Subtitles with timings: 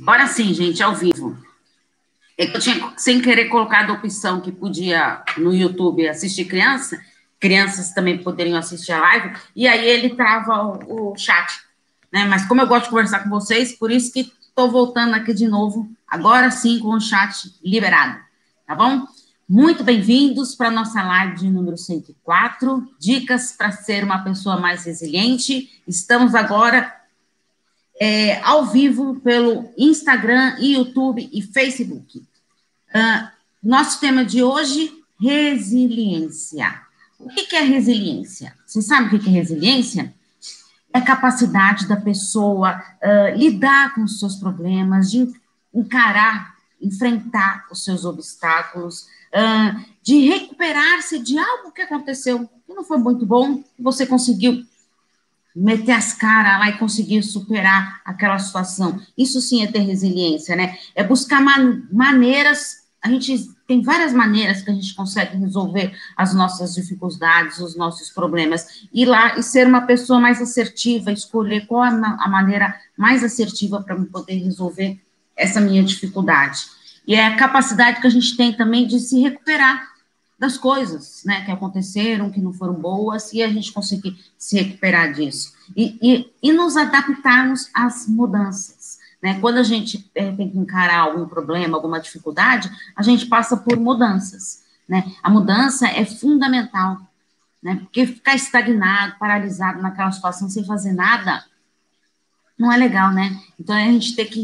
[0.00, 1.36] Agora sim, gente, ao vivo.
[2.36, 7.00] É que eu tinha, sem querer, colocado a opção que podia no YouTube assistir criança,
[7.40, 11.60] crianças também poderiam assistir a live, e aí ele trava o, o chat.
[12.12, 12.26] Né?
[12.26, 15.48] Mas como eu gosto de conversar com vocês, por isso que estou voltando aqui de
[15.48, 18.18] novo, agora sim com o chat liberado.
[18.66, 19.06] Tá bom?
[19.48, 24.84] Muito bem-vindos para a nossa live de número 104, Dicas para ser uma pessoa mais
[24.84, 25.80] resiliente.
[25.86, 26.92] Estamos agora
[28.00, 32.18] é, ao vivo pelo Instagram, YouTube e Facebook.
[32.18, 33.28] Uh,
[33.62, 36.80] nosso tema de hoje, resiliência.
[37.18, 38.54] O que, que é resiliência?
[38.66, 40.14] Você sabe o que, que é resiliência?
[40.92, 45.32] É a capacidade da pessoa uh, lidar com os seus problemas, de
[45.74, 52.98] encarar, enfrentar os seus obstáculos, uh, de recuperar-se de algo que aconteceu que não foi
[52.98, 54.64] muito bom, você conseguiu
[55.56, 59.00] meter as caras lá e conseguir superar aquela situação.
[59.16, 60.76] Isso sim é ter resiliência, né?
[60.94, 62.84] É buscar man maneiras.
[63.02, 68.10] A gente tem várias maneiras que a gente consegue resolver as nossas dificuldades, os nossos
[68.10, 68.86] problemas.
[68.92, 73.82] Ir lá e ser uma pessoa mais assertiva, escolher qual é a maneira mais assertiva
[73.82, 75.00] para poder resolver
[75.34, 76.66] essa minha dificuldade.
[77.06, 79.95] E é a capacidade que a gente tem também de se recuperar
[80.38, 85.12] das coisas, né, que aconteceram, que não foram boas, e a gente conseguir se recuperar
[85.12, 85.54] disso.
[85.74, 91.00] E, e, e nos adaptarmos às mudanças, né, quando a gente é, tem que encarar
[91.00, 97.00] algum problema, alguma dificuldade, a gente passa por mudanças, né, a mudança é fundamental,
[97.62, 101.44] né, porque ficar estagnado, paralisado naquela situação sem fazer nada,
[102.58, 103.38] não é legal, né?
[103.60, 104.40] Então a gente tem que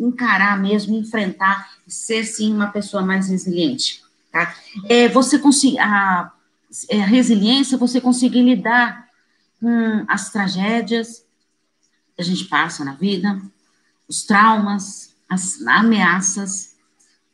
[0.00, 4.01] encarar mesmo, enfrentar, ser sim uma pessoa mais resiliente.
[4.32, 4.54] Tá?
[4.88, 6.32] É, você conseguir, a,
[6.88, 9.06] é, a resiliência, você conseguir lidar
[9.60, 11.24] com as tragédias
[12.16, 13.40] que a gente passa na vida,
[14.08, 16.74] os traumas, as ameaças,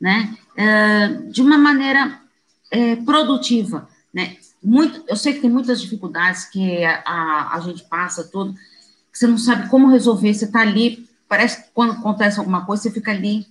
[0.00, 2.20] né, é, de uma maneira
[2.70, 8.24] é, produtiva, né, muito, eu sei que tem muitas dificuldades que a, a, gente passa
[8.24, 8.54] tudo,
[9.12, 12.82] que você não sabe como resolver, você está ali, parece que quando acontece alguma coisa,
[12.82, 13.46] você fica ali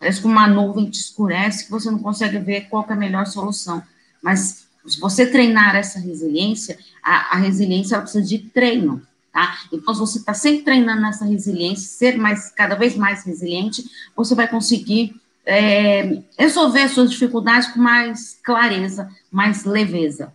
[0.00, 3.26] Parece que uma nuvem te escurece que você não consegue ver qual é a melhor
[3.26, 3.82] solução.
[4.22, 9.58] Mas se você treinar essa resiliência, a, a resiliência precisa de treino, tá?
[9.70, 13.84] Então, se você está sempre treinando essa resiliência, ser mais, cada vez mais resiliente,
[14.16, 20.32] você vai conseguir é, resolver suas dificuldades com mais clareza, mais leveza.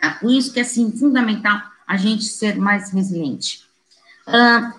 [0.00, 0.12] Tá?
[0.12, 3.68] Por isso que é, assim, fundamental a gente ser mais resiliente.
[4.26, 4.72] Uh,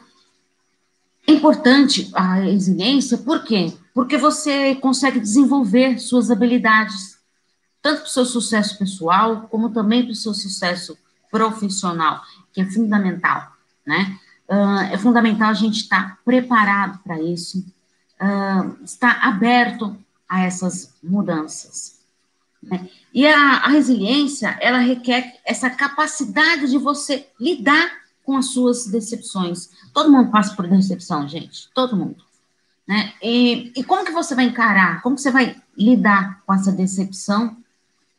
[1.30, 3.72] é importante a resiliência, por quê?
[3.94, 7.20] Porque você consegue desenvolver suas habilidades,
[7.84, 10.98] tanto para o seu sucesso pessoal, como também para o seu sucesso
[11.30, 13.54] profissional, que é fundamental,
[13.86, 14.18] né?
[14.50, 17.64] Uh, é fundamental a gente estar preparado para isso,
[18.20, 19.96] uh, estar aberto
[20.28, 22.00] a essas mudanças.
[22.64, 22.90] Né?
[23.14, 27.92] E a, a resiliência, ela requer essa capacidade de você lidar
[28.30, 29.72] com as suas decepções.
[29.92, 31.68] Todo mundo passa por decepção, gente.
[31.74, 32.18] Todo mundo.
[32.88, 33.12] Né?
[33.24, 35.02] E, e como que você vai encarar?
[35.02, 37.58] Como que você vai lidar com essa decepção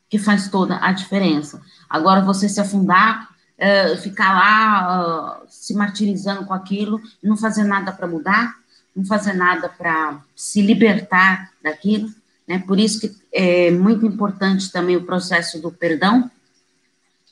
[0.08, 1.62] que faz toda a diferença?
[1.88, 7.92] Agora, você se afundar, uh, ficar lá uh, se martirizando com aquilo, não fazer nada
[7.92, 8.56] para mudar,
[8.96, 12.12] não fazer nada para se libertar daquilo.
[12.48, 12.58] Né?
[12.58, 16.28] Por isso que é muito importante também o processo do perdão,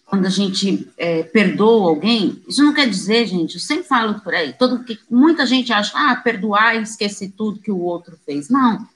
[0.09, 4.35] quando a gente é, perdoa alguém, isso não quer dizer, gente, eu sempre falo por
[4.35, 8.49] aí, todo, que muita gente acha, ah, perdoar e esquecer tudo que o outro fez.
[8.49, 8.89] Não,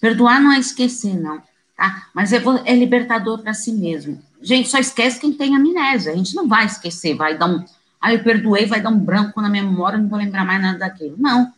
[0.00, 1.42] perdoar não é esquecer, não,
[1.76, 2.08] tá?
[2.14, 4.22] Mas é, é libertador para si mesmo.
[4.40, 7.62] Gente, só esquece quem tem amnésia, a gente não vai esquecer, vai dar um,
[8.00, 11.16] ah, eu perdoei, vai dar um branco na memória, não vou lembrar mais nada daquilo.
[11.18, 11.52] Não,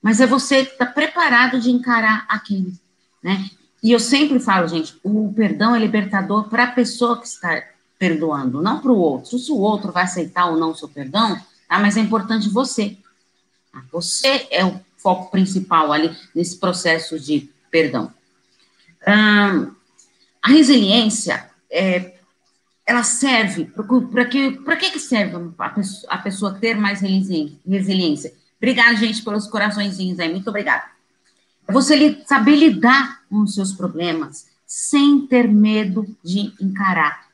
[0.00, 2.72] mas é você estar tá preparado de encarar aquilo,
[3.22, 3.50] né?
[3.82, 7.62] E eu sempre falo, gente, o perdão é libertador para a pessoa que está
[8.00, 9.38] perdoando, não para o outro.
[9.38, 11.38] Se o outro vai aceitar ou não o seu perdão,
[11.68, 11.78] tá?
[11.78, 12.96] mas é importante você.
[13.70, 13.84] Tá?
[13.92, 18.10] Você é o foco principal ali nesse processo de perdão.
[19.06, 22.14] A resiliência, é,
[22.86, 28.32] ela serve, para que, para que serve a pessoa, a pessoa ter mais resiliência?
[28.56, 30.84] Obrigada, gente, pelos coraçõezinhos aí, muito obrigada.
[31.68, 37.29] É você saber lidar com os seus problemas sem ter medo de encarar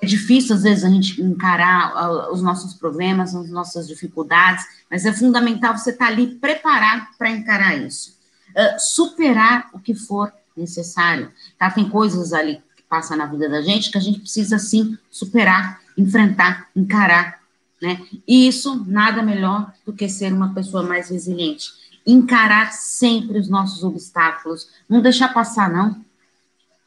[0.00, 5.04] é difícil, às vezes, a gente encarar uh, os nossos problemas, as nossas dificuldades, mas
[5.04, 8.16] é fundamental você estar tá ali preparado para encarar isso.
[8.50, 11.30] Uh, superar o que for necessário.
[11.58, 11.70] Tá?
[11.70, 15.80] Tem coisas ali que passam na vida da gente que a gente precisa, sim, superar,
[15.96, 17.38] enfrentar, encarar
[17.80, 18.04] né?
[18.26, 21.70] E isso nada melhor do que ser uma pessoa mais resiliente.
[22.06, 26.04] Encarar sempre os nossos obstáculos, não deixar passar, não.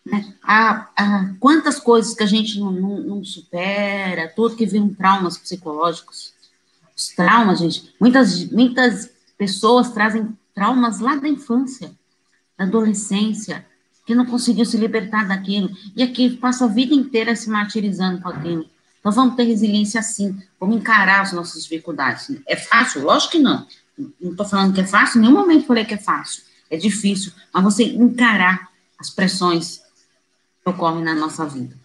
[0.05, 0.33] Né?
[0.43, 5.37] Há, há quantas coisas que a gente não, não, não supera, tudo que viram traumas
[5.37, 6.33] psicológicos.
[6.95, 11.91] Os traumas, gente, muitas, muitas pessoas trazem traumas lá da infância,
[12.57, 13.65] da adolescência,
[14.05, 18.29] que não conseguiu se libertar daquilo, e aqui passa a vida inteira se martirizando com
[18.29, 18.65] aquilo.
[18.99, 22.35] Então, vamos ter resiliência sim, vamos encarar as nossas dificuldades.
[22.47, 23.03] É fácil?
[23.03, 23.65] Lógico que não.
[24.19, 26.43] Não estou falando que é fácil, em nenhum momento falei que é fácil.
[26.69, 29.80] É difícil, mas você encarar as pressões
[30.63, 31.75] que ocorrem na nossa vida.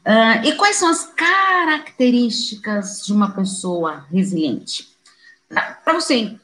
[0.00, 4.88] Uh, e quais são as características de uma pessoa resiliente?
[5.48, 6.38] Para você,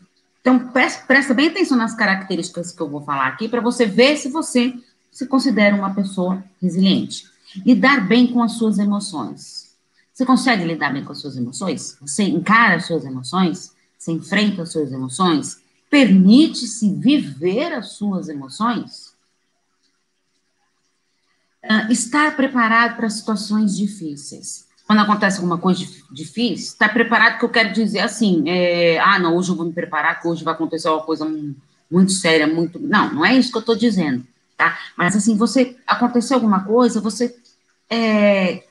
[0.45, 4.19] então, presta, presta bem atenção nas características que eu vou falar aqui, para você ver
[4.19, 4.75] se você
[5.11, 7.25] se considera uma pessoa resiliente.
[7.65, 9.75] Lidar bem com as suas emoções.
[10.13, 11.97] Você consegue lidar bem com as suas emoções?
[12.03, 13.73] Você encara as suas emoções?
[13.99, 15.63] Você enfrenta as suas emoções?
[15.89, 19.14] Permite-se viver as suas emoções?
[21.65, 24.67] Uh, estar preparado para situações difíceis.
[24.87, 25.83] Quando acontece alguma coisa
[26.13, 29.73] difícil, estar preparado, que eu quero dizer assim, é, ah, não, hoje eu vou me
[29.73, 31.27] preparar, que hoje vai acontecer uma coisa
[31.91, 32.79] muito séria, muito.
[32.79, 34.27] Não, não é isso que eu estou dizendo,
[34.59, 34.79] tá?
[34.95, 37.35] Mas assim, você aconteceu alguma coisa, você
[37.89, 38.65] é,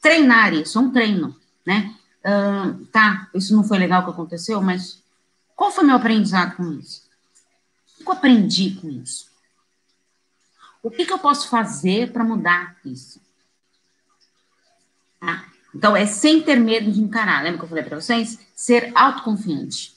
[0.00, 1.36] treinar isso, é um treino,
[1.66, 1.94] né?
[2.20, 5.02] Uh, tá, isso não foi legal que aconteceu, mas
[5.56, 7.02] qual foi meu aprendizado com isso?
[8.00, 9.29] O que eu aprendi com isso?
[10.82, 13.20] O que, que eu posso fazer para mudar isso?
[15.20, 15.44] Tá?
[15.74, 17.42] Então, é sem ter medo de encarar.
[17.42, 18.38] Lembra que eu falei para vocês?
[18.54, 19.94] Ser autoconfiante,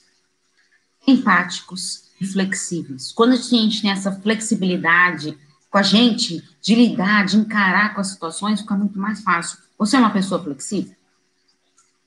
[1.06, 3.12] empáticos e flexíveis.
[3.12, 5.38] Quando a gente tem essa flexibilidade
[5.70, 9.58] com a gente, de lidar, de encarar com as situações, fica muito mais fácil.
[9.76, 10.94] Você é uma pessoa flexível?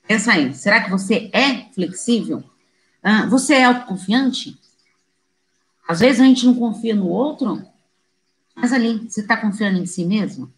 [0.06, 2.42] Pensa aí, será que você é flexível?
[3.02, 4.58] Ah, você é autoconfiante?
[5.86, 7.62] Às vezes a gente não confia no outro,
[8.60, 10.52] mas ali, você está confiando em si mesmo?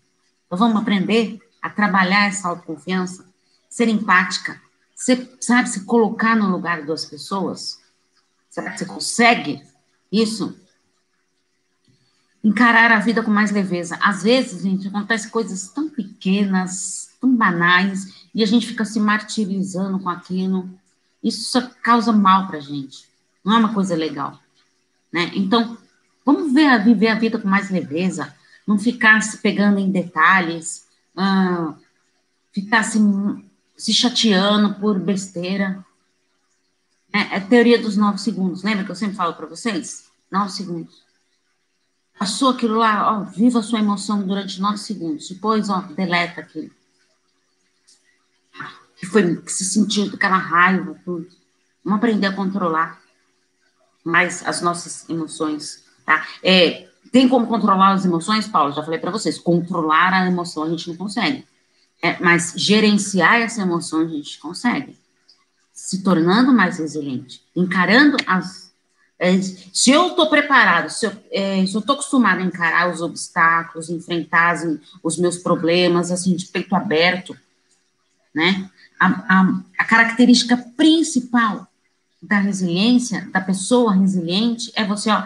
[0.47, 3.25] Então vamos aprender a trabalhar essa autoconfiança,
[3.69, 4.61] ser empática,
[4.95, 7.81] você sabe se colocar no lugar das pessoas?
[8.51, 9.63] Será que você consegue
[10.13, 10.59] isso?
[12.43, 13.99] encarar a vida com mais leveza.
[14.01, 19.99] Às vezes, gente, acontece coisas tão pequenas, tão banais, e a gente fica se martirizando
[19.99, 20.69] com aquilo.
[21.23, 23.09] Isso só causa mal para a gente.
[23.45, 24.39] Não é uma coisa legal,
[25.13, 25.31] né?
[25.35, 25.77] Então,
[26.25, 28.35] vamos ver, viver a vida com mais leveza,
[28.67, 30.87] não ficar se pegando em detalhes,
[31.17, 31.75] ah,
[32.53, 32.99] ficar se,
[33.77, 35.85] se chateando por besteira.
[37.13, 38.63] É, é teoria dos nove segundos.
[38.63, 40.09] Lembra que eu sempre falo para vocês?
[40.31, 41.11] Nove segundos
[42.21, 45.27] Passou aquilo lá, ó, viva a sua emoção durante nove segundos.
[45.31, 46.71] Depois, ó, deleta aquilo.
[48.95, 51.27] Que foi, que se sentiu aquela raiva, tudo.
[51.83, 53.01] Vamos aprender a controlar
[54.05, 56.27] mais as nossas emoções, tá?
[56.43, 58.73] É, tem como controlar as emoções, Paulo?
[58.73, 61.47] Já falei para vocês, controlar a emoção a gente não consegue.
[62.03, 64.97] É, mas gerenciar essa emoção a gente consegue.
[65.73, 68.71] Se tornando mais resiliente, encarando as
[69.23, 74.53] é, se eu estou preparado, se eu é, estou acostumado a encarar os obstáculos, enfrentar
[74.53, 74.67] as,
[75.03, 77.37] os meus problemas, assim, de peito aberto,
[78.35, 78.71] né?
[78.99, 81.69] A, a, a, característica principal
[82.23, 85.23] da resiliência, da pessoa resiliente, é você, ó,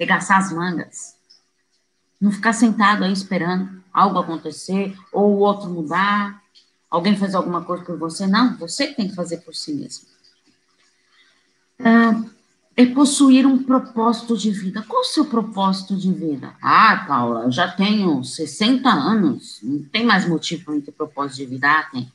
[0.00, 1.14] pegaçar as mangas.
[2.18, 6.42] Não ficar sentado aí esperando algo acontecer, ou o outro mudar,
[6.90, 8.26] alguém fazer alguma coisa por você.
[8.26, 10.06] Não, você tem que fazer por si mesmo.
[11.84, 12.24] Ah,
[12.74, 14.82] é possuir um propósito de vida.
[14.88, 16.54] Qual o seu propósito de vida?
[16.62, 21.46] Ah, Paula, eu já tenho 60 anos, não tem mais motivo para ter propósito de
[21.46, 21.68] vida?
[21.68, 22.10] Ah, tem.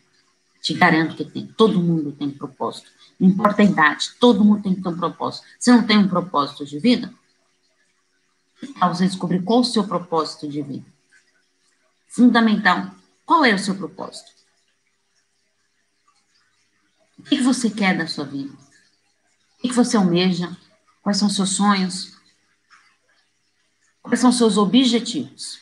[0.60, 1.46] Te garanto que tem.
[1.56, 2.90] Todo mundo tem propósito.
[3.20, 5.46] Não importa a idade, todo mundo tem que ter um propósito.
[5.60, 7.14] Você não tem um propósito de vida?
[8.74, 10.86] Para você descobrir qual o seu propósito de vida.
[12.08, 12.92] Fundamental.
[13.26, 14.32] Qual é o seu propósito?
[17.18, 18.54] O que você quer da sua vida?
[19.58, 20.56] O que você almeja?
[21.02, 22.18] Quais são seus sonhos?
[24.02, 25.60] Quais são seus objetivos?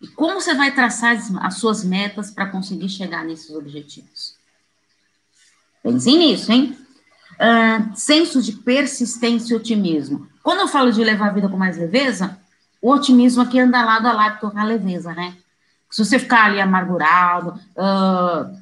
[0.00, 4.34] E como você vai traçar as suas metas para conseguir chegar nesses objetivos?
[5.82, 6.76] Pense nisso, hein?
[7.34, 10.29] Uh, senso de persistência e otimismo.
[10.42, 12.38] Quando eu falo de levar a vida com mais leveza,
[12.80, 15.36] o otimismo aqui anda lado a lado com a leveza, né?
[15.90, 18.58] Se você ficar ali amargurado, uh,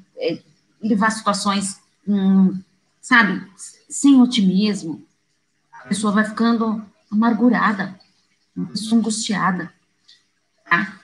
[0.83, 2.59] levar situações, hum,
[3.01, 3.47] sabe,
[3.89, 5.07] sem otimismo,
[5.73, 7.99] a pessoa vai ficando amargurada,
[8.57, 9.73] uma pessoa angustiada.
[10.69, 10.95] Tá?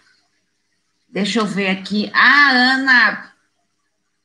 [1.08, 2.10] Deixa eu ver aqui.
[2.12, 3.33] Ah, Ana,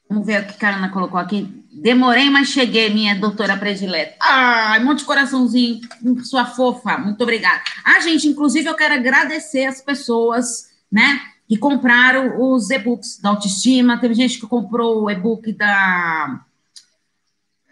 [0.10, 1.64] Vamos ver o que a Ana colocou aqui.
[1.72, 4.16] Demorei, mas cheguei, minha doutora predileta.
[4.20, 5.82] Ai, um monte de coraçãozinho,
[6.24, 7.62] sua fofa, muito obrigada.
[7.86, 14.00] Ah, gente, inclusive eu quero agradecer as pessoas, né, que compraram os e-books da autoestima.
[14.00, 16.42] Teve gente que comprou o e-book da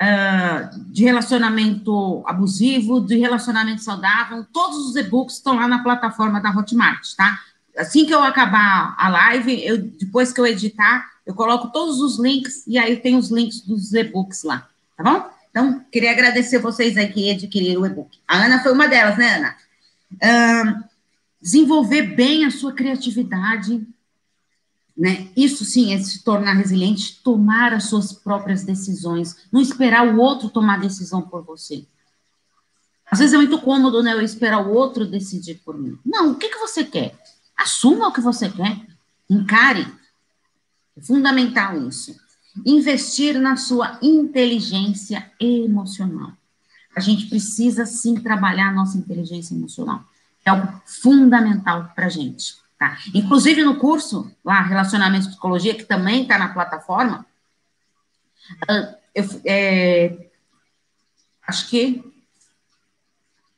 [0.01, 4.45] uh, de relacionamento abusivo, de relacionamento saudável.
[4.53, 7.39] Todos os e-books estão lá na plataforma da Hotmart, tá?
[7.75, 12.17] Assim que eu acabar a live, eu, depois que eu editar, eu coloco todos os
[12.17, 15.29] links e aí tem os links dos e-books lá, tá bom?
[15.51, 18.17] Então, queria agradecer vocês aí que adquiriram o e-book.
[18.25, 19.55] A Ana foi uma delas, né, Ana?
[20.13, 20.83] Uh,
[21.41, 23.85] desenvolver bem a sua criatividade,
[24.95, 25.27] né?
[25.35, 30.49] Isso sim é se tornar resiliente, tomar as suas próprias decisões, não esperar o outro
[30.49, 31.85] tomar decisão por você.
[33.11, 35.97] Às vezes é muito cômodo, né, eu esperar o outro decidir por mim.
[36.05, 37.15] Não, o que, que você quer?
[37.55, 38.79] Assuma o que você quer,
[39.29, 39.85] encare.
[41.01, 42.15] Fundamental isso.
[42.65, 46.31] Investir na sua inteligência emocional.
[46.95, 50.03] A gente precisa sim trabalhar a nossa inteligência emocional.
[50.43, 52.55] É algo fundamental para a gente.
[52.77, 52.97] Tá?
[53.13, 57.25] Inclusive no curso lá, Relacionamento e Psicologia, que também está na plataforma,
[58.67, 60.29] ah, eu, é,
[61.47, 62.03] acho que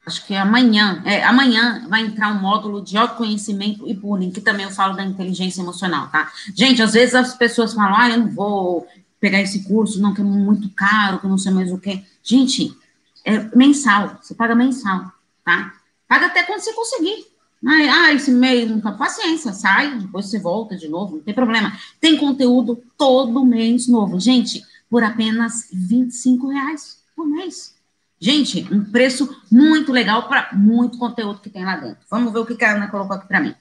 [0.10, 4.66] acho que amanhã, é, amanhã vai entrar um módulo de autoconhecimento e bullying, que também
[4.66, 6.32] eu falo da inteligência emocional, tá?
[6.56, 8.88] Gente, às vezes as pessoas falam, ah, eu não vou
[9.20, 12.04] pegar esse curso, não, que é muito caro, que eu não sei mais o que.
[12.24, 12.76] Gente,
[13.24, 15.12] é mensal, você paga mensal,
[15.46, 15.74] tá?
[16.08, 17.28] Paga até quando você conseguir.
[17.64, 21.78] Ah, esse mês, nunca, paciência, sai, depois você volta de novo, não tem problema.
[22.02, 24.20] Tem conteúdo todo mês novo.
[24.20, 27.79] Gente, por apenas 25 reais por mês.
[28.20, 32.00] Gente, um preço muito legal para muito conteúdo que tem lá dentro.
[32.10, 33.56] Vamos ver o que a Ana colocou aqui para mim.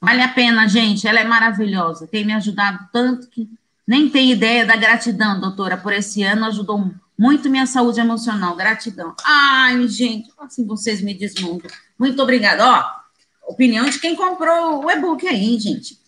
[0.00, 2.06] Vale a pena, gente, ela é maravilhosa.
[2.06, 3.48] Tem me ajudado tanto que
[3.86, 8.54] nem tem ideia da gratidão, doutora, por esse ano ajudou muito minha saúde emocional.
[8.54, 9.14] Gratidão.
[9.24, 11.70] Ai, gente, assim vocês me desmontam.
[11.98, 12.64] Muito obrigada.
[12.66, 15.98] Ó, opinião de quem comprou o e-book aí, gente.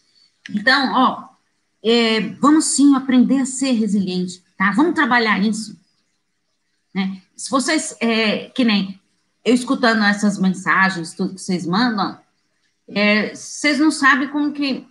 [0.51, 1.29] Então, ó,
[1.83, 4.73] é, vamos sim aprender a ser resiliente, tá?
[4.73, 5.79] Vamos trabalhar isso.
[6.95, 7.23] Né?
[7.39, 9.01] Se vocês, é, que nem
[9.45, 12.19] eu escutando essas mensagens, tudo que vocês mandam,
[12.89, 14.85] é, vocês não sabem como que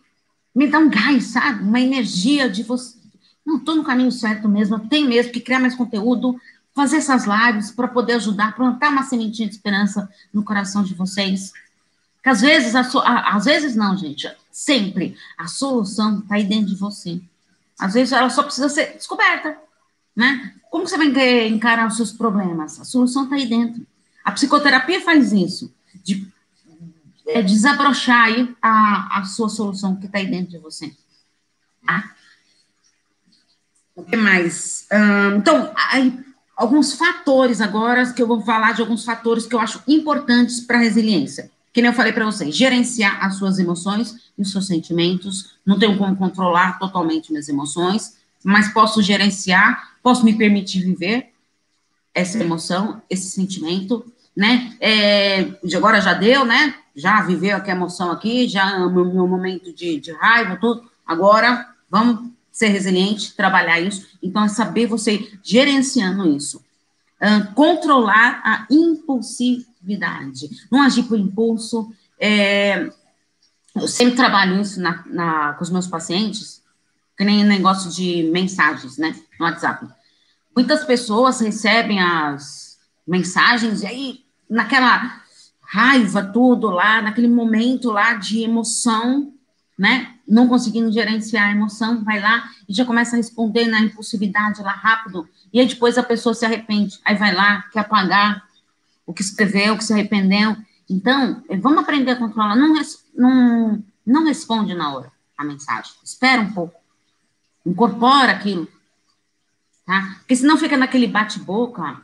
[0.55, 1.61] me dá um gás, sabe?
[1.61, 2.97] Uma energia de você.
[3.45, 6.39] Não, estou no caminho certo mesmo, tenho mesmo que criar mais conteúdo,
[6.73, 11.51] fazer essas lives para poder ajudar, plantar uma sementinha de esperança no coração de vocês.
[12.23, 16.67] Que às vezes, a, a, às vezes não, gente, sempre a solução está aí dentro
[16.67, 17.19] de você.
[17.77, 19.66] Às vezes ela só precisa ser descoberta,
[20.17, 20.55] né?
[20.71, 22.79] Como você vai encarar os seus problemas?
[22.79, 23.85] A solução está aí dentro.
[24.25, 25.71] A psicoterapia faz isso,
[26.03, 26.27] de
[27.27, 28.27] é, desabrochar
[28.59, 30.91] a, a sua solução que está aí dentro de você.
[31.85, 32.11] Tá?
[33.95, 34.87] O que mais?
[35.37, 36.19] então, aí,
[36.55, 40.77] alguns fatores agora, que eu vou falar de alguns fatores que eu acho importantes para
[40.77, 41.51] a resiliência.
[41.71, 45.57] Que nem eu falei para vocês, gerenciar as suas emoções e os seus sentimentos.
[45.65, 51.31] Não tenho como controlar totalmente minhas emoções, mas posso gerenciar, posso me permitir viver
[52.13, 54.75] essa emoção, esse sentimento, né?
[54.79, 56.75] É, agora já deu, né?
[56.95, 60.83] Já viveu aqui a emoção aqui, já meu momento de, de raiva, tudo.
[61.05, 64.07] Agora vamos ser resiliente, trabalhar isso.
[64.21, 66.63] Então, é saber você gerenciando isso.
[67.53, 70.49] Controlar a impulsividade.
[70.71, 71.91] Não agir por impulso.
[72.19, 72.89] É,
[73.75, 76.63] eu sempre trabalho isso na, na, com os meus pacientes,
[77.17, 79.87] que nem negócio de mensagens, né, no WhatsApp.
[80.55, 84.19] Muitas pessoas recebem as mensagens e aí,
[84.49, 85.21] naquela
[85.61, 89.33] raiva, tudo lá, naquele momento lá de emoção,
[89.77, 94.61] né, não conseguindo gerenciar a emoção, vai lá e já começa a responder na impulsividade
[94.61, 98.43] lá rápido, e aí depois a pessoa se arrepende, aí vai lá, quer apagar
[99.05, 100.57] o que escreveu, o que se arrependeu.
[100.89, 102.55] Então, vamos aprender a controlar.
[102.55, 102.73] Não,
[103.15, 106.76] não, não responde na hora a mensagem, espera um pouco
[107.67, 108.67] Incorpora aquilo.
[109.85, 110.15] Tá?
[110.19, 112.01] Porque senão fica naquele bate-boca,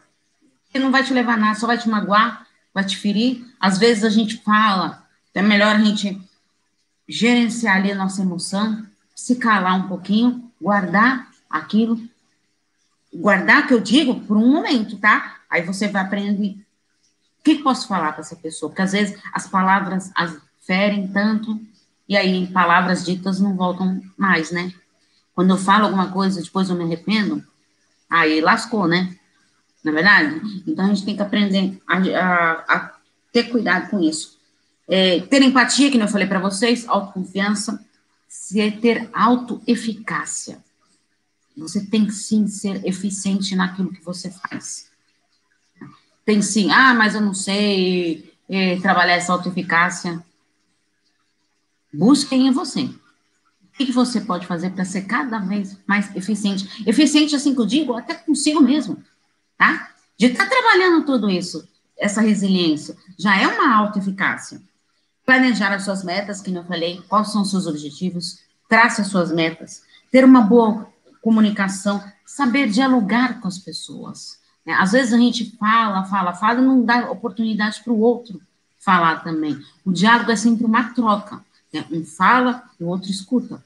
[0.69, 3.45] que não vai te levar nada, só vai te magoar, vai te ferir.
[3.59, 6.19] Às vezes a gente fala, é melhor a gente
[7.07, 11.99] gerenciar ali a nossa emoção, se calar um pouquinho, guardar aquilo.
[13.13, 15.37] Guardar, que eu digo, por um momento, tá?
[15.49, 16.57] Aí você vai aprender.
[17.39, 18.69] O que, posso falar para essa pessoa?
[18.69, 21.59] Porque às vezes as palavras as ferem tanto,
[22.07, 24.73] e aí palavras ditas não voltam mais, né?
[25.35, 27.43] Quando eu falo alguma coisa, depois eu me arrependo,
[28.09, 29.15] aí lascou, né?
[29.83, 30.63] Na é verdade?
[30.65, 32.93] Então a gente tem que aprender a, a, a
[33.31, 34.37] ter cuidado com isso.
[34.87, 37.83] É, ter empatia, que eu falei para vocês, autoconfiança,
[38.27, 40.63] ser, ter autoeficácia.
[41.55, 44.91] você tem sim ser eficiente naquilo que você faz.
[46.25, 50.23] Tem sim, ah, mas eu não sei eh, trabalhar essa autoeficácia.
[51.93, 52.89] Busquem em você.
[53.73, 56.83] O que, você pode fazer para ser cada vez mais eficiente?
[56.87, 59.03] Eficiente, assim que eu digo, até consigo mesmo,
[59.57, 59.89] tá?
[60.17, 64.61] De estar tá trabalhando tudo isso, essa resiliência, já é uma autoeficácia.
[65.25, 68.39] Planejar as suas metas, que eu falei, quais são os seus objetivos,
[68.69, 70.87] trace as suas metas, ter uma boa
[71.21, 74.39] comunicação, saber dialogar com as pessoas.
[74.65, 74.73] Né?
[74.73, 78.39] Às vezes a gente fala, fala, fala e não dá oportunidade para o outro
[78.83, 79.57] falar também.
[79.85, 81.41] O diálogo é sempre uma troca.
[81.73, 81.85] Né?
[81.91, 83.63] Um fala e o outro escuta.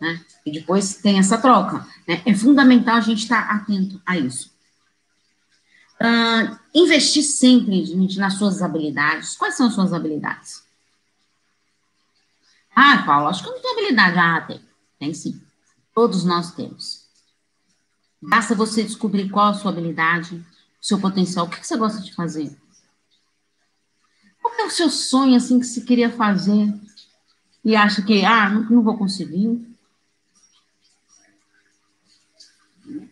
[0.00, 0.24] Né?
[0.44, 1.86] E depois tem essa troca.
[2.08, 2.22] Né?
[2.24, 4.50] É fundamental a gente estar tá atento a isso.
[6.00, 9.36] Uh, investir sempre, gente, nas suas habilidades.
[9.36, 10.64] Quais são as suas habilidades?
[12.74, 14.18] Ah, Paulo, acho que eu não tenho habilidade.
[14.18, 14.60] Ah, tem.
[14.98, 15.40] Tem sim.
[15.94, 17.06] Todos nós temos.
[18.20, 22.14] Basta você descobrir qual a sua habilidade, o seu potencial, o que você gosta de
[22.14, 22.56] fazer.
[24.40, 26.72] Qual é o seu sonho, assim, que você queria fazer
[27.64, 29.60] e acha que, ah, não, não vou conseguir?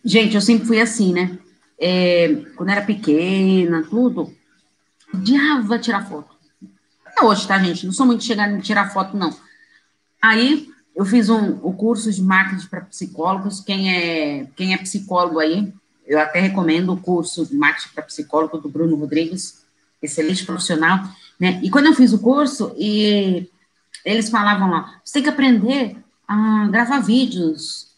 [0.05, 1.39] Gente, eu sempre fui assim, né?
[1.79, 4.35] É, quando era pequena, tudo,
[5.15, 6.35] odiava tirar foto.
[7.05, 7.87] Até hoje, tá, gente?
[7.87, 9.35] Não sou muito chegada em tirar foto, não.
[10.21, 13.61] Aí, eu fiz um, o curso de marketing para psicólogos.
[13.61, 15.73] Quem é, quem é psicólogo aí,
[16.07, 19.65] eu até recomendo o curso de marketing para psicólogo do Bruno Rodrigues,
[20.03, 21.05] excelente profissional.
[21.39, 21.61] Né?
[21.63, 23.49] E quando eu fiz o curso, e
[24.05, 27.95] eles falavam lá, você tem que aprender a gravar vídeos.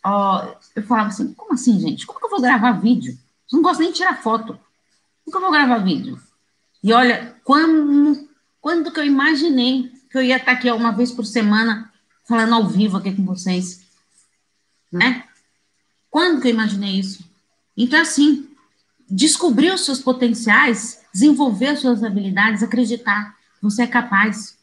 [0.74, 2.06] eu falava assim, como assim, gente?
[2.06, 3.12] Como que eu vou gravar vídeo?
[3.50, 4.58] Eu não gosto nem de tirar foto.
[5.24, 6.18] Como que eu vou gravar vídeo?
[6.82, 8.28] E olha, quando,
[8.60, 11.90] quando que eu imaginei que eu ia estar aqui uma vez por semana
[12.26, 13.82] falando ao vivo aqui com vocês,
[14.90, 15.24] né?
[16.10, 17.24] Quando que eu imaginei isso?
[17.76, 18.48] Então, assim,
[19.08, 24.56] descobrir os seus potenciais, desenvolver as suas habilidades, acreditar que você é capaz.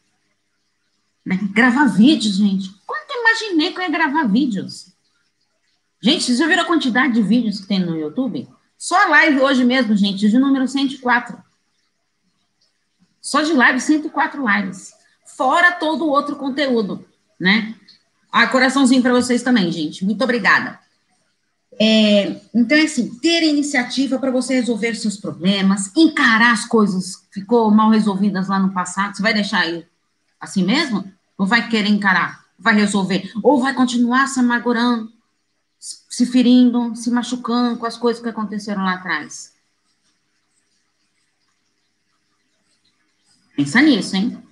[1.30, 1.40] Né?
[1.54, 2.70] Gravar vídeos, gente.
[2.86, 4.92] Quando eu imaginei que eu ia gravar vídeos?
[6.02, 8.50] Gente, vocês já viram a quantidade de vídeos que tem no YouTube?
[8.78, 11.38] Só a live hoje mesmo, gente, de número 104.
[13.22, 14.94] Só de live, 104 lives.
[15.38, 17.06] Fora todo o outro conteúdo
[17.40, 17.74] né?
[18.32, 20.04] Ah, coraçãozinho para vocês também, gente.
[20.04, 20.78] Muito obrigada.
[21.82, 27.40] É, então, é assim, ter iniciativa para você resolver seus problemas, encarar as coisas que
[27.40, 29.16] ficou mal resolvidas lá no passado.
[29.16, 29.86] Você vai deixar aí
[30.40, 31.10] assim mesmo?
[31.40, 32.46] Ou vai querer encarar?
[32.60, 33.32] Vai resolver?
[33.42, 35.10] Ou vai continuar se amargurando,
[35.80, 39.54] se ferindo, se machucando com as coisas que aconteceram lá atrás?
[43.56, 44.44] Pensa nisso, hein?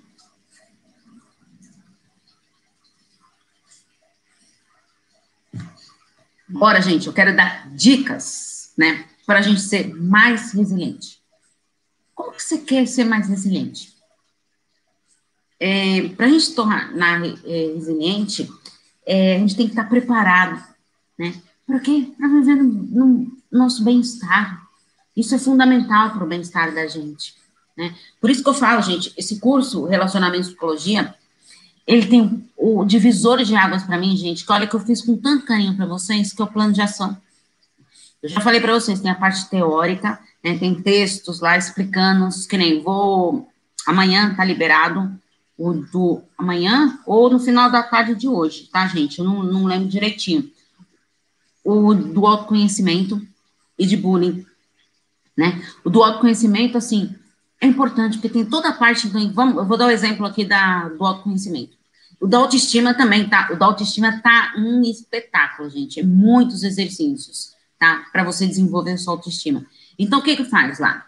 [6.48, 11.22] Bora, gente, eu quero dar dicas, né, para a gente ser mais resiliente.
[12.16, 13.97] Como que você quer ser mais resiliente?
[15.60, 18.50] É, para a gente tornar é, resiliente,
[19.06, 20.64] é, a gente tem que estar preparado,
[21.18, 21.34] né?
[21.66, 22.12] Para quê?
[22.18, 24.62] Para viver no, no nosso bem-estar.
[25.16, 27.34] Isso é fundamental para o bem-estar da gente,
[27.76, 27.96] né?
[28.22, 31.16] Por isso que eu falo, gente, esse curso, Relacionamento e Psicologia,
[31.88, 35.18] ele tem o divisor de águas para mim, gente, que olha que eu fiz com
[35.18, 37.18] tanto carinho para vocês, que é o plano de ação.
[38.22, 42.58] Eu já falei para vocês, tem a parte teórica, né, tem textos lá explicando, que
[42.58, 43.48] nem vou,
[43.86, 45.18] amanhã tá liberado
[45.58, 49.20] o do amanhã ou no final da tarde de hoje, tá, gente?
[49.20, 50.50] Eu não, não lembro direitinho.
[51.64, 53.22] O do autoconhecimento
[53.78, 54.46] e de bullying,
[55.36, 55.62] né?
[55.84, 57.14] O do autoconhecimento, assim,
[57.60, 60.26] é importante, porque tem toda a parte, do, vamos, eu vou dar o um exemplo
[60.26, 61.76] aqui da, do autoconhecimento.
[62.20, 63.50] O da autoestima também, tá?
[63.52, 66.00] O da autoestima tá um espetáculo, gente.
[66.00, 68.06] É muitos exercícios, tá?
[68.12, 69.66] Para você desenvolver sua autoestima.
[70.00, 71.06] Então, o que que faz lá?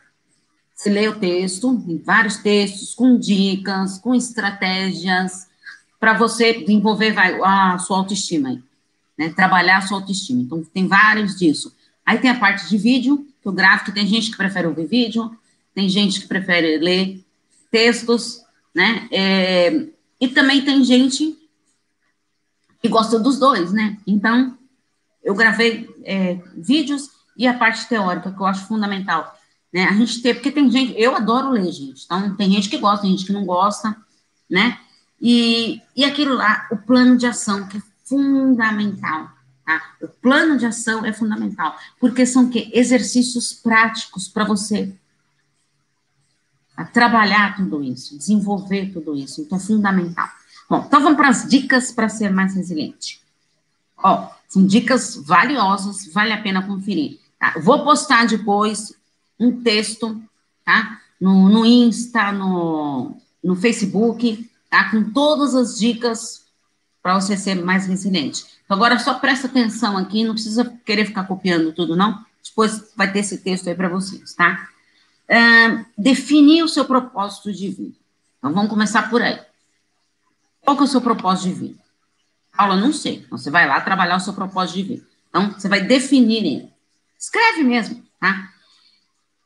[0.79, 5.49] Você lê o texto, tem vários textos, com dicas, com estratégias,
[5.99, 8.63] para você desenvolver vai, a sua autoestima,
[9.17, 9.27] né?
[9.35, 10.41] Trabalhar a sua autoestima.
[10.41, 11.75] Então, tem vários disso.
[12.05, 15.37] Aí tem a parte de vídeo, que o gráfico, tem gente que prefere ouvir vídeo,
[15.75, 17.25] tem gente que prefere ler
[17.69, 18.41] textos,
[18.73, 19.05] né?
[19.11, 19.85] É,
[20.17, 21.37] e também tem gente
[22.81, 23.97] que gosta dos dois, né?
[24.07, 24.57] Então,
[25.21, 29.37] eu gravei é, vídeos e a parte teórica, que eu acho fundamental.
[29.71, 29.85] Né?
[29.85, 32.03] A gente ter, porque tem gente, eu adoro ler, gente.
[32.05, 33.95] Então, tem gente que gosta, tem gente que não gosta,
[34.49, 34.79] né?
[35.21, 39.29] E, e aquilo lá, o plano de ação, que é fundamental.
[39.65, 39.81] Tá?
[40.01, 44.93] O plano de ação é fundamental, porque são que exercícios práticos para você
[46.93, 49.41] trabalhar tudo isso, desenvolver tudo isso.
[49.41, 50.29] Então, é fundamental.
[50.69, 53.21] Bom, então vamos para as dicas para ser mais resiliente.
[53.97, 57.19] Ó, São dicas valiosas, vale a pena conferir.
[57.37, 57.53] Tá?
[57.59, 58.93] Vou postar depois
[59.39, 60.21] um texto,
[60.65, 60.99] tá?
[61.19, 64.91] No, no Insta, no, no Facebook, tá?
[64.91, 66.45] Com todas as dicas
[67.01, 68.45] para você ser mais resiliente.
[68.65, 72.23] Então, agora só presta atenção aqui, não precisa querer ficar copiando tudo, não.
[72.43, 74.69] Depois vai ter esse texto aí para vocês, tá?
[75.29, 77.95] Uh, definir o seu propósito de vida.
[78.37, 79.39] Então, vamos começar por aí.
[80.61, 81.79] Qual que é o seu propósito de vida?
[82.55, 83.23] Paula, não sei.
[83.25, 85.05] Então, você vai lá trabalhar o seu propósito de vida.
[85.29, 86.73] Então, você vai definir ele.
[87.17, 88.51] Escreve mesmo, tá?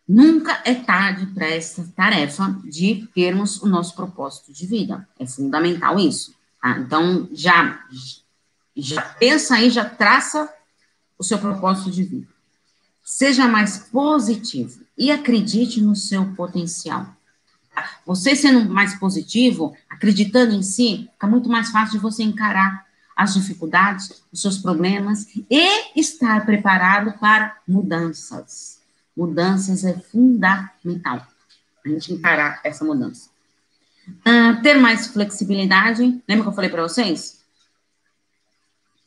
[0.07, 5.07] Nunca é tarde para essa tarefa de termos o nosso propósito de vida.
[5.17, 6.33] É fundamental isso.
[6.61, 6.77] Tá?
[6.77, 7.79] Então, já,
[8.75, 10.51] já pensa aí, já traça
[11.17, 12.27] o seu propósito de vida.
[13.01, 17.07] Seja mais positivo e acredite no seu potencial.
[18.05, 22.85] Você sendo mais positivo, acreditando em si, fica muito mais fácil de você encarar
[23.15, 28.82] as dificuldades, os seus problemas e estar preparado para mudanças.
[29.15, 31.27] Mudanças é fundamental
[31.85, 33.29] a gente encarar essa mudança.
[34.07, 36.03] Uh, ter mais flexibilidade.
[36.27, 37.43] Lembra que eu falei para vocês?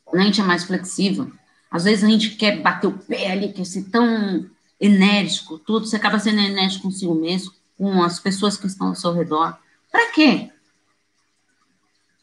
[0.05, 1.31] Quando a gente é mais flexível,
[1.69, 5.95] às vezes a gente quer bater o pé ali, quer ser tão enérgico, tudo, você
[5.95, 9.57] acaba sendo enérgico consigo mesmo, com as pessoas que estão ao seu redor.
[9.91, 10.51] Para quê?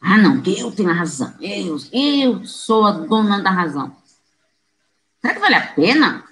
[0.01, 1.35] Ah, não, eu tenho a razão.
[1.41, 3.97] Eu, eu sou a dona da razão.
[5.21, 6.24] Será que vale a pena?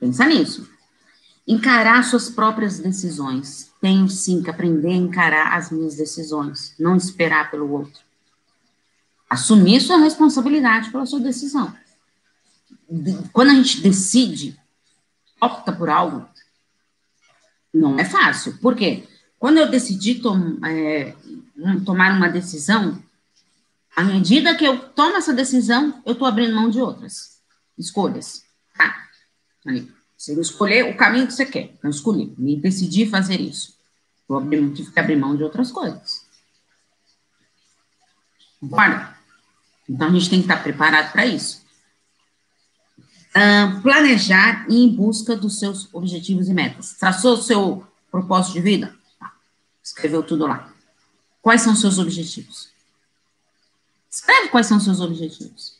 [0.00, 0.68] Pensa nisso.
[1.46, 3.70] Encarar suas próprias decisões.
[3.80, 8.02] Tenho sim que aprender a encarar as minhas decisões, não esperar pelo outro.
[9.28, 11.72] Assumir sua responsabilidade pela sua decisão.
[13.32, 14.58] Quando a gente decide,
[15.40, 16.28] opta por algo,
[17.72, 18.58] não é fácil.
[18.58, 19.06] Por quê?
[19.38, 21.14] Quando eu decidi tom, é,
[21.84, 23.00] tomar uma decisão,
[23.94, 27.40] à medida que eu tomo essa decisão, eu estou abrindo mão de outras
[27.78, 28.44] escolhas,
[28.76, 29.09] tá?
[29.66, 31.74] Aí, você escolher o caminho que você quer.
[31.82, 33.76] Eu escolhi, me decidi fazer isso.
[34.28, 36.24] Eu abri, tive que abrir mão de outras coisas.
[38.60, 39.16] Concorda?
[39.88, 41.64] Então, a gente tem que estar preparado para isso.
[43.30, 46.94] Uh, planejar e em busca dos seus objetivos e metas.
[46.94, 48.94] Traçou o seu propósito de vida?
[49.82, 50.72] Escreveu tudo lá.
[51.40, 52.70] Quais são os seus objetivos?
[54.10, 55.78] Escreve quais são os seus objetivos.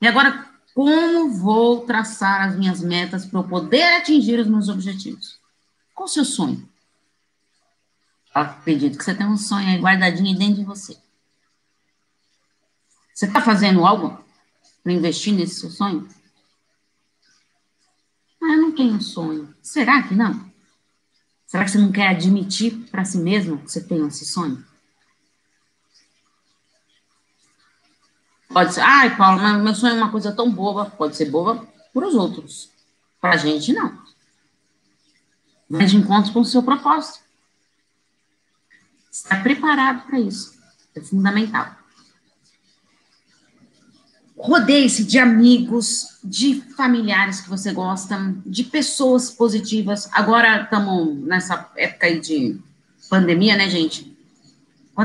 [0.00, 5.40] E agora, como vou traçar as minhas metas para eu poder atingir os meus objetivos?
[5.94, 6.68] Qual o seu sonho?
[8.34, 10.94] Eu acredito que você tem um sonho aí guardadinho dentro de você.
[13.14, 14.22] Você está fazendo algo
[14.82, 16.06] para investir nesse seu sonho?
[18.42, 19.56] Ah, eu não tenho sonho.
[19.62, 20.52] Será que não?
[21.46, 24.62] Será que você não quer admitir para si mesmo que você tem esse sonho?
[28.56, 30.86] Pode ser, ai, Paulo, mas meu sonho é uma coisa tão boba.
[30.86, 32.70] Pode ser boba para os outros.
[33.20, 33.98] Para a gente, não.
[35.68, 37.18] Mas de encontro com o seu propósito.
[39.12, 40.54] Está preparado para isso.
[40.94, 41.70] É fundamental.
[44.38, 50.08] Rodeie-se de amigos, de familiares que você gosta, de pessoas positivas.
[50.14, 52.58] Agora estamos nessa época aí de
[53.10, 54.16] pandemia, né, gente?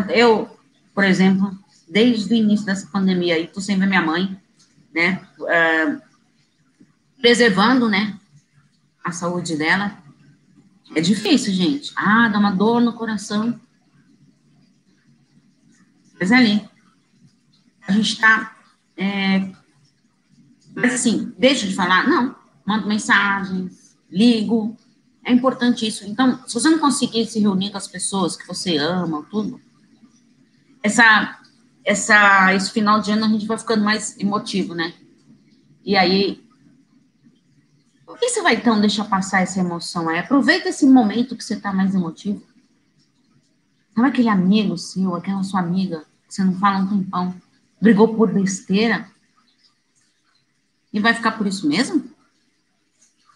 [0.07, 0.57] Eu,
[0.95, 1.59] por exemplo,
[1.91, 4.39] desde o início dessa pandemia aí, tô sem ver minha mãe,
[4.93, 5.27] né?
[5.39, 6.01] Uh,
[7.19, 8.17] preservando, né?
[9.03, 9.97] A saúde dela.
[10.95, 11.91] É difícil, gente.
[11.95, 13.59] Ah, dá uma dor no coração.
[16.19, 16.69] Mas é ali.
[17.87, 18.55] A gente está
[18.97, 19.51] é,
[20.75, 22.07] mas assim, deixa de falar?
[22.07, 22.35] Não.
[22.65, 24.77] Mando mensagens, ligo.
[25.25, 26.05] É importante isso.
[26.05, 29.61] Então, se você não conseguir se reunir com as pessoas que você ama, tudo,
[30.81, 31.39] essa,
[31.83, 34.93] essa, esse final de ano a gente vai ficando mais emotivo, né?
[35.83, 36.43] E aí,
[38.05, 40.07] por que você vai então deixar passar essa emoção?
[40.09, 42.41] Aí, aproveita esse momento que você está mais emotivo.
[43.95, 47.35] Sabe aquele amigo seu, aquela sua amiga, que você não fala um tempão?
[47.81, 49.09] brigou por besteira
[50.93, 52.11] e vai ficar por isso mesmo?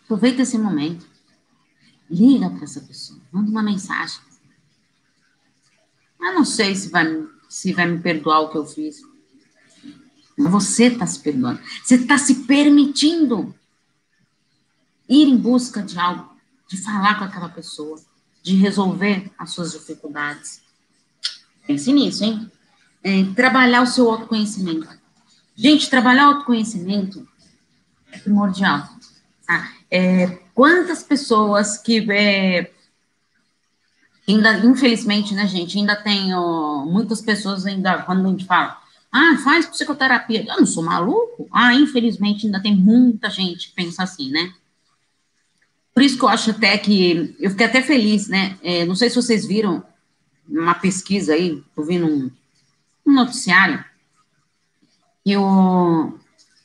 [0.03, 1.07] Aproveita esse momento.
[2.07, 4.19] Liga para essa pessoa, manda uma mensagem.
[6.21, 7.05] Eu não sei se vai,
[7.55, 9.01] se vai me perdoar o que eu fiz.
[10.37, 11.61] Você está se perdoando.
[11.81, 13.55] Você está se permitindo
[15.07, 16.29] ir em busca de algo,
[16.67, 17.97] de falar com aquela pessoa,
[18.43, 20.61] de resolver as suas dificuldades.
[21.65, 22.51] Pense nisso, hein?
[23.01, 24.89] é, trabalhar o seu autoconhecimento.
[25.55, 27.25] Gente, trabalhar o autoconhecimento
[28.11, 28.89] é primordial.
[29.47, 29.71] Tá?
[29.89, 32.69] É, quantas pessoas que é,
[34.27, 36.31] ainda, infelizmente, né, gente, ainda tem
[36.85, 40.45] muitas pessoas ainda, quando a gente fala, Ah, faz psicoterapia.
[40.45, 41.47] Eu não sou maluco?
[41.51, 44.53] Ah, infelizmente ainda tem muita gente que pensa assim, né?
[45.93, 48.57] Por isso que eu acho até que, eu fiquei até feliz, né?
[48.61, 49.81] É, não sei se vocês viram
[50.47, 52.29] uma pesquisa aí, eu vi num,
[53.05, 53.83] num noticiário,
[55.25, 56.13] e o,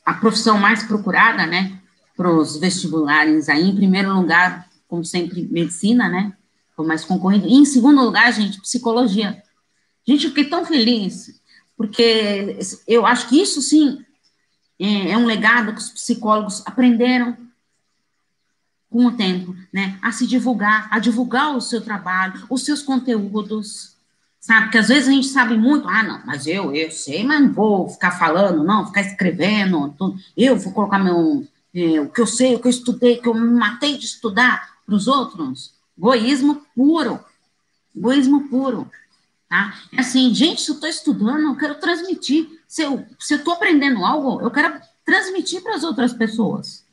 [0.05, 1.79] a profissão mais procurada, né,
[2.15, 6.33] para os vestibulares aí, em primeiro lugar, como sempre, medicina, né,
[6.81, 9.41] foi mais concorrido, e em segundo lugar, gente, psicologia.
[10.05, 11.39] Gente, eu fiquei tão feliz,
[11.77, 14.03] porque eu acho que isso, sim,
[14.79, 17.37] é, é um legado que os psicólogos aprenderam
[18.89, 23.95] com o tempo, né, a se divulgar, a divulgar o seu trabalho, os seus conteúdos,
[24.39, 24.63] sabe?
[24.63, 27.53] Porque às vezes a gente sabe muito, ah, não, mas eu, eu sei, mas não
[27.53, 30.19] vou ficar falando, não, ficar escrevendo, tudo.
[30.35, 33.33] eu vou colocar meu, é, o que eu sei, o que eu estudei, que eu
[33.33, 35.79] me matei de estudar para os outros.
[35.97, 37.19] Egoísmo puro,
[37.95, 38.89] egoísmo puro,
[39.49, 39.73] tá?
[39.91, 44.41] É assim, gente, se eu estou estudando, eu quero transmitir, se eu estou aprendendo algo,
[44.41, 46.83] eu quero transmitir para as outras pessoas.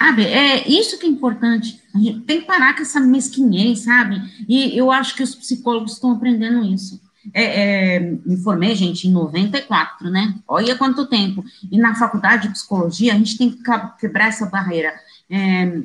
[0.00, 1.78] Sabe, é isso que é importante.
[1.94, 4.18] A gente tem que parar com essa mesquinhez, sabe?
[4.48, 6.98] E eu acho que os psicólogos estão aprendendo isso.
[7.34, 10.34] É, é, me formei, gente, em 94, né?
[10.48, 11.44] Olha quanto tempo.
[11.70, 13.62] E na faculdade de psicologia, a gente tem que
[13.98, 14.98] quebrar essa barreira.
[15.28, 15.82] É,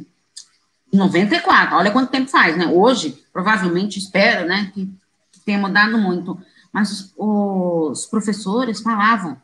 [0.95, 2.67] 94, olha quanto tempo faz, né?
[2.67, 4.86] Hoje, provavelmente, espero, né, que,
[5.31, 6.39] que tenha mudado muito.
[6.71, 9.38] Mas os, os professores falavam: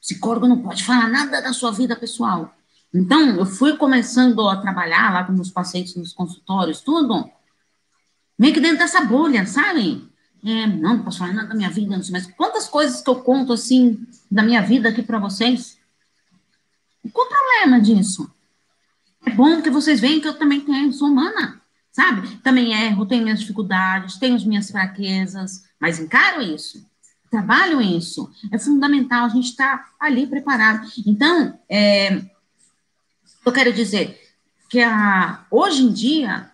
[0.00, 2.54] psicólogo não pode falar nada da sua vida pessoal
[2.94, 7.30] então, eu fui começando a trabalhar lá com meus pacientes nos consultórios, tudo,
[8.38, 10.08] meio que dentro dessa bolha, sabe?
[10.42, 12.26] É, não, não posso falar nada da minha vida, não sei mais.
[12.32, 15.76] Quantas coisas que eu conto, assim, da minha vida aqui para vocês?
[17.12, 18.30] Qual o problema disso?
[19.28, 21.60] É bom que vocês veem que eu também tenho, sou humana,
[21.92, 22.38] sabe?
[22.38, 26.82] Também erro, tenho minhas dificuldades, tenho as minhas fraquezas, mas encaro isso,
[27.30, 28.32] trabalho isso.
[28.50, 30.90] É fundamental a gente estar tá ali preparado.
[31.06, 32.22] Então, é,
[33.44, 34.18] eu quero dizer
[34.70, 36.50] que a, hoje em dia,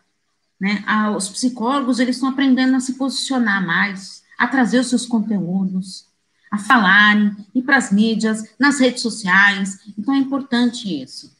[0.60, 5.06] né, a, os psicólogos eles estão aprendendo a se posicionar mais, a trazer os seus
[5.06, 6.08] conteúdos,
[6.50, 9.78] a falarem, ir para as mídias, nas redes sociais.
[9.96, 11.33] Então é importante isso.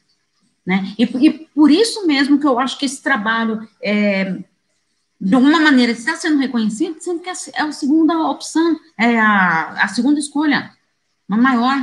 [0.66, 0.94] Né?
[0.98, 4.38] E, e, por isso mesmo que eu acho que esse trabalho, é,
[5.20, 9.84] de alguma maneira, está sendo reconhecido, sendo que é, é a segunda opção, é a,
[9.84, 10.72] a segunda escolha,
[11.28, 11.76] uma maior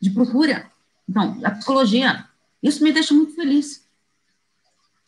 [0.00, 0.70] de procura.
[1.08, 2.26] Então, a psicologia
[2.62, 3.82] isso me deixa muito feliz.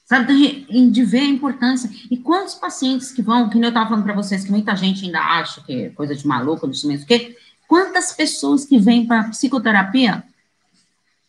[0.05, 1.91] Sabe, de ver a importância.
[2.11, 5.21] E quantos pacientes que vão, que eu estava falando para vocês, que muita gente ainda
[5.21, 7.37] acha que é coisa de maluco, não sei mesmo o quê.
[7.67, 10.23] Quantas pessoas que vêm para psicoterapia,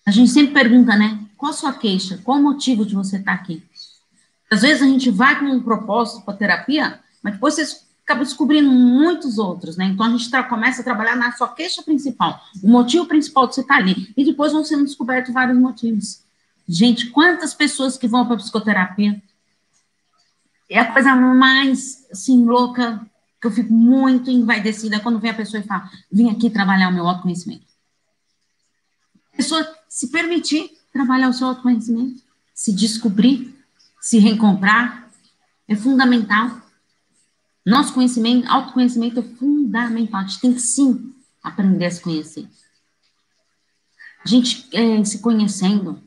[0.05, 1.24] a gente sempre pergunta, né?
[1.37, 2.19] Qual a sua queixa?
[2.23, 3.63] Qual o motivo de você estar tá aqui?
[4.49, 8.71] Às vezes a gente vai com um propósito para terapia, mas depois vocês acaba descobrindo
[8.71, 9.85] muitos outros, né?
[9.85, 13.61] Então a gente começa a trabalhar na sua queixa principal, o motivo principal de você
[13.61, 16.21] estar ali, e depois vão sendo descobertos vários motivos.
[16.67, 19.21] Gente, quantas pessoas que vão para psicoterapia?
[20.69, 23.01] É a coisa mais, assim, louca,
[23.41, 26.93] que eu fico muito envaidecida quando vem a pessoa e fala, vim aqui trabalhar o
[26.93, 27.65] meu autoconhecimento.
[29.33, 33.53] A pessoa se permitir trabalhar o seu autoconhecimento, se descobrir,
[33.99, 35.11] se reencontrar,
[35.67, 36.61] é fundamental.
[37.65, 40.21] Nosso conhecimento, autoconhecimento é fundamental.
[40.21, 42.47] A gente tem que sim aprender a se conhecer.
[44.23, 46.01] A gente é, se conhecendo,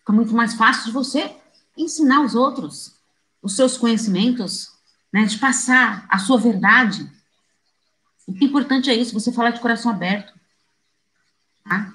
[0.00, 1.32] fica muito mais fácil de você
[1.78, 2.92] ensinar os outros
[3.40, 4.70] os seus conhecimentos,
[5.12, 7.06] né, de passar a sua verdade.
[8.26, 10.32] O que é importante é isso, você falar de coração aberto.
[11.62, 11.92] Tá?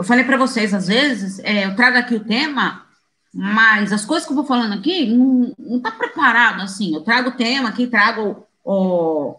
[0.00, 2.86] Eu falei para vocês, às vezes, é, eu trago aqui o tema
[3.32, 6.94] mas as coisas que eu vou falando aqui não, não tá preparado assim.
[6.94, 9.36] Eu trago o tema aqui, trago o,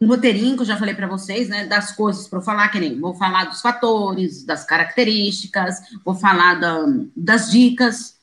[0.00, 2.78] um roteirinho que eu já falei para vocês, né, das coisas para eu falar, que
[2.78, 8.16] nem vou falar dos fatores, das características, vou falar da, das dicas,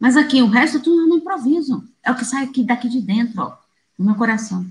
[0.00, 1.84] mas aqui o resto tudo no improviso.
[2.02, 3.56] É o que sai aqui daqui de dentro, ó,
[3.98, 4.64] do meu coração.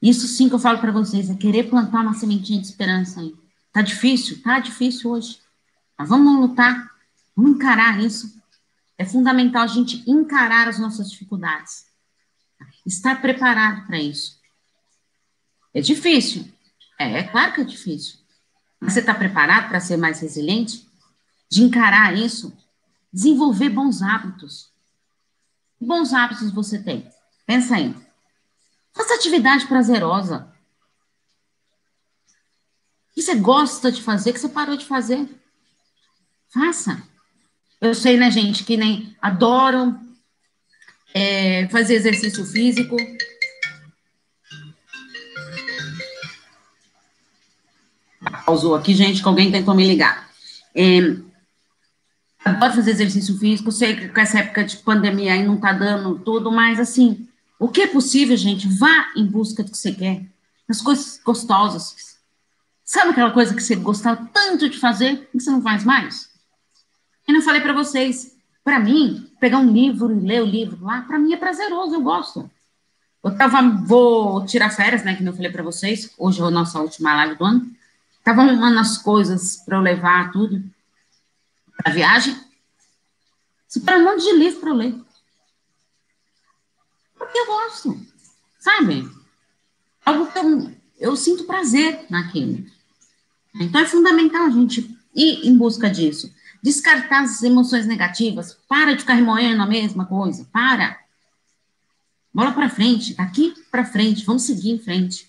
[0.00, 3.34] Isso sim que eu falo para vocês, é querer plantar uma sementinha de esperança aí.
[3.72, 4.42] Tá difícil?
[4.42, 5.40] Tá difícil hoje.
[5.96, 6.90] Mas vamos lutar.
[7.36, 8.40] Vamos encarar isso.
[8.98, 11.86] É fundamental a gente encarar as nossas dificuldades.
[12.84, 14.38] Estar preparado para isso.
[15.72, 16.46] É difícil.
[16.98, 18.18] É, é claro que é difícil.
[18.80, 20.86] Mas você está preparado para ser mais resiliente?
[21.50, 22.52] De encarar isso?
[23.12, 24.70] Desenvolver bons hábitos.
[25.78, 27.10] Que bons hábitos você tem?
[27.46, 27.94] Pensa aí.
[28.92, 30.52] Faça atividade prazerosa
[33.20, 35.28] que você gosta de fazer, que você parou de fazer.
[36.48, 37.02] Faça.
[37.78, 40.00] Eu sei, né, gente, que nem adoram
[41.12, 42.96] é, fazer exercício físico.
[48.46, 50.30] Pausou aqui, gente, que alguém tentou me ligar.
[50.74, 50.98] É,
[52.42, 56.18] adoro fazer exercício físico, sei que com essa época de pandemia aí não tá dando
[56.20, 57.28] tudo, mas assim,
[57.58, 60.24] o que é possível, gente, vá em busca do que você quer.
[60.68, 62.09] As coisas gostosas,
[62.90, 66.28] Sabe aquela coisa que você gostava tanto de fazer e você não faz mais?
[67.24, 71.02] Eu não falei para vocês, para mim, pegar um livro e ler o livro lá,
[71.02, 72.50] para mim é prazeroso, eu gosto.
[73.22, 76.80] Eu tava, vou tirar férias, né, que eu falei para vocês, hoje é a nossa
[76.80, 77.70] última live do ano.
[78.24, 80.60] Tava arrumando as coisas para eu levar tudo
[81.76, 82.36] para viagem.
[83.68, 85.00] Separei um monte de livro para eu ler.
[87.16, 88.04] Porque eu gosto,
[88.58, 89.08] sabe?
[90.04, 92.68] Algo que eu, eu sinto prazer naquilo.
[93.54, 96.32] Então é fundamental a gente ir em busca disso.
[96.62, 98.56] Descartar as emoções negativas.
[98.68, 100.46] Para de ficar remoendo a mesma coisa.
[100.52, 100.98] Para.
[102.32, 103.14] Bola para frente.
[103.14, 104.24] Daqui para frente.
[104.24, 105.28] Vamos seguir em frente.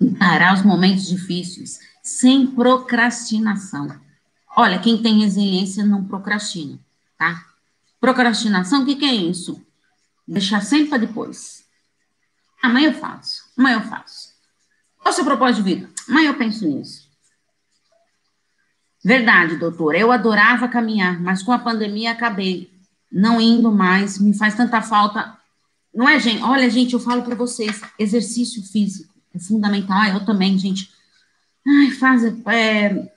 [0.00, 3.88] Encarar os momentos difíceis sem procrastinação.
[4.56, 6.78] Olha, quem tem resiliência não procrastina,
[7.18, 7.44] tá?
[8.00, 9.60] Procrastinação, o que, que é isso?
[10.26, 11.66] Deixar sempre para depois.
[12.62, 14.35] Amanhã eu faço, amanhã eu faço.
[15.06, 15.88] Qual é o seu propósito de vida?
[16.08, 17.08] Amanhã eu penso nisso.
[19.04, 19.96] Verdade, doutora.
[19.96, 22.68] Eu adorava caminhar, mas com a pandemia acabei
[23.10, 24.18] não indo mais.
[24.18, 25.38] Me faz tanta falta.
[25.94, 26.42] Não é, gente?
[26.42, 29.96] Olha, gente, eu falo para vocês: exercício físico é fundamental.
[29.96, 30.90] Ah, eu também, gente.
[31.64, 33.12] Ai, faz é,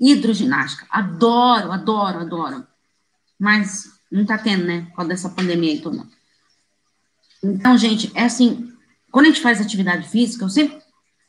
[0.00, 0.84] hidroginástica.
[0.90, 2.66] Adoro, adoro, adoro.
[3.38, 4.80] Mas não tá tendo, né?
[4.86, 6.04] Por causa dessa pandemia e tudo.
[7.40, 8.71] Então, gente, é assim:
[9.12, 10.82] quando a gente faz atividade física, eu sempre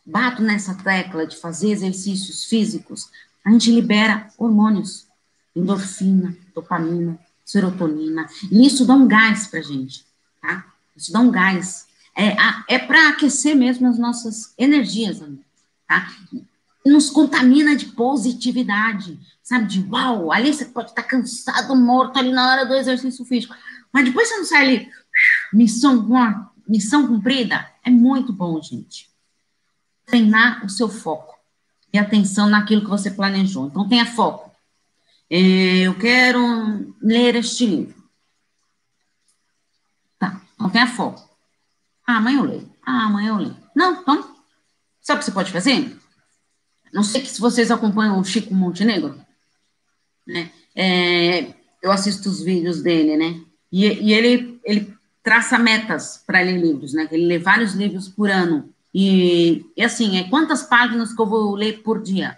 [0.04, 3.10] bato nessa tecla de fazer exercícios físicos
[3.46, 5.08] a gente libera hormônios,
[5.56, 10.06] endorfina, dopamina, serotonina, e isso dá um gás pra gente,
[10.42, 10.66] tá?
[10.96, 11.88] Isso dá um gás.
[12.16, 12.36] É,
[12.70, 15.22] é para aquecer mesmo as nossas energias,
[15.88, 16.10] tá?
[16.86, 19.68] Nos contamina de positividade, sabe?
[19.68, 23.54] De uau, ali você pode estar cansado, morto ali na hora do exercício físico,
[23.92, 24.90] mas depois você não sai ali,
[25.52, 26.08] missão,
[26.68, 27.73] missão cumprida.
[27.84, 29.10] É muito bom, gente.
[30.06, 31.38] Treinar o seu foco
[31.94, 33.68] e atenção naquilo que você planejou.
[33.68, 34.52] Então, tenha foco.
[35.30, 38.04] É, eu quero ler este livro.
[40.20, 41.22] Tá, então tenha foco.
[42.06, 42.76] Ah, amanhã eu leio.
[42.86, 43.58] Ah, amanhã eu leio.
[43.76, 44.36] Não, então,
[45.02, 46.00] sabe o que você pode fazer?
[46.94, 49.20] Não sei se vocês acompanham o Chico Montenegro,
[50.28, 50.52] né?
[50.76, 53.44] É, eu assisto os vídeos dele, né?
[53.72, 54.93] E, e ele, ele
[55.24, 57.08] traça metas para ler livros, né?
[57.10, 58.70] Ele lê vários livros por ano.
[58.94, 62.38] E, e, assim, é quantas páginas que eu vou ler por dia?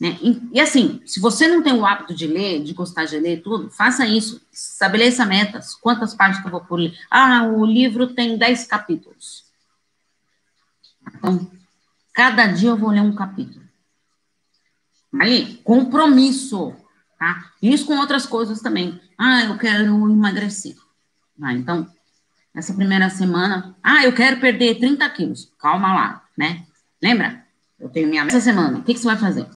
[0.00, 0.18] Né?
[0.22, 3.42] E, e, assim, se você não tem o hábito de ler, de gostar de ler
[3.42, 5.74] tudo, faça isso, estabeleça metas.
[5.74, 6.96] Quantas páginas que eu vou por ler?
[7.10, 9.44] Ah, o livro tem 10 capítulos.
[11.16, 11.50] Então,
[12.12, 13.64] cada dia eu vou ler um capítulo.
[15.20, 16.74] Aí, compromisso,
[17.18, 17.52] tá?
[17.62, 19.00] Isso com outras coisas também.
[19.16, 20.76] Ah, eu quero emagrecer.
[21.42, 21.86] Ah, então,
[22.54, 25.52] essa primeira semana, ah, eu quero perder 30 quilos.
[25.58, 26.64] Calma lá, né?
[27.02, 27.44] Lembra?
[27.78, 28.78] Eu tenho minha essa semana.
[28.78, 29.46] O que, que você vai fazer?